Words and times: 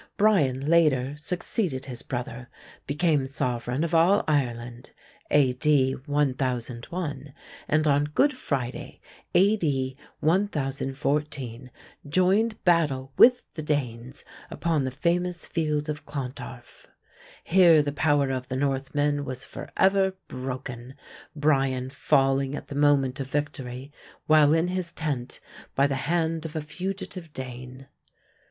Brian 0.17 0.65
later 0.65 1.13
succeeded 1.19 1.85
his 1.85 2.01
brother, 2.01 2.49
became 2.87 3.27
sovereign 3.27 3.83
of 3.83 3.93
all 3.93 4.23
Ireland 4.27 4.89
(A.D. 5.29 5.91
1001), 6.07 7.33
and, 7.67 7.87
on 7.87 8.05
Good 8.05 8.35
Friday, 8.35 8.99
A.D. 9.35 9.95
1014, 10.19 11.69
joined 12.09 12.63
battle 12.63 13.13
with 13.15 13.53
the 13.53 13.61
Danes 13.61 14.25
upon 14.49 14.83
the 14.85 14.89
famous 14.89 15.45
field 15.45 15.87
of 15.87 16.07
Clontarf. 16.07 16.87
Here 17.43 17.83
the 17.83 17.91
power 17.91 18.31
of 18.31 18.47
the 18.47 18.55
Northmen 18.55 19.23
was 19.23 19.45
forever 19.45 20.15
broken, 20.27 20.95
Brian 21.35 21.91
falling 21.91 22.55
at 22.55 22.69
the 22.69 22.73
moment 22.73 23.19
of 23.19 23.27
victory, 23.27 23.91
while 24.25 24.51
in 24.51 24.69
his 24.69 24.91
tent, 24.91 25.39
by 25.75 25.85
the 25.85 25.93
hand 26.09 26.43
of 26.47 26.55
a 26.55 26.61
fugitive 26.61 27.33
Dane. 27.33 27.85